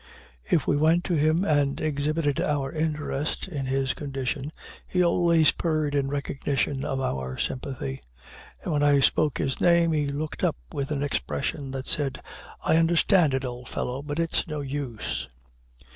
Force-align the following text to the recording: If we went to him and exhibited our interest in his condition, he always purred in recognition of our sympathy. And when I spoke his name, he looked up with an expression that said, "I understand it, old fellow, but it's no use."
If 0.49 0.65
we 0.65 0.75
went 0.77 1.03
to 1.03 1.13
him 1.13 1.45
and 1.45 1.79
exhibited 1.79 2.41
our 2.41 2.71
interest 2.73 3.47
in 3.47 3.67
his 3.67 3.93
condition, 3.93 4.51
he 4.87 5.03
always 5.05 5.51
purred 5.51 5.93
in 5.93 6.07
recognition 6.09 6.83
of 6.83 6.99
our 6.99 7.37
sympathy. 7.37 8.01
And 8.63 8.73
when 8.73 8.81
I 8.81 8.99
spoke 8.99 9.37
his 9.37 9.61
name, 9.61 9.93
he 9.93 10.07
looked 10.07 10.43
up 10.43 10.55
with 10.71 10.89
an 10.89 11.03
expression 11.03 11.69
that 11.73 11.85
said, 11.85 12.19
"I 12.65 12.77
understand 12.77 13.35
it, 13.35 13.45
old 13.45 13.69
fellow, 13.69 14.01
but 14.01 14.17
it's 14.17 14.47
no 14.47 14.61
use." 14.61 15.29